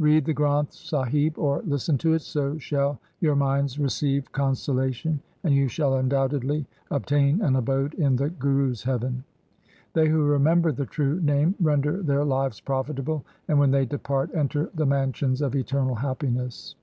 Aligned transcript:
Read 0.00 0.24
the 0.24 0.34
Granth 0.34 0.72
Sahib 0.72 1.38
or 1.38 1.62
listen 1.64 1.96
to 1.98 2.12
it, 2.12 2.22
so 2.22 2.58
shall 2.58 2.98
your 3.20 3.36
minds 3.36 3.78
receive 3.78 4.32
consolation, 4.32 5.20
and 5.44 5.54
you 5.54 5.68
shall 5.68 5.94
undoubtedly 5.94 6.66
obtain 6.90 7.40
an 7.42 7.54
abode 7.54 7.94
in 7.94 8.16
the 8.16 8.28
Guru's 8.28 8.82
heaven. 8.82 9.22
They 9.92 10.08
who 10.08 10.24
remember 10.24 10.72
the 10.72 10.84
true 10.86 11.20
Name 11.20 11.54
render 11.60 12.02
their 12.02 12.24
lives 12.24 12.60
profitable, 12.60 13.24
and 13.46 13.60
when 13.60 13.70
they 13.70 13.86
depart 13.86 14.34
enter 14.34 14.68
the 14.74 14.84
mansions 14.84 15.40
of 15.40 15.54
eternal 15.54 15.94
happiness.' 15.94 16.74